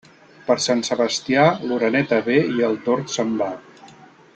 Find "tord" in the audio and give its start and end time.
2.89-3.17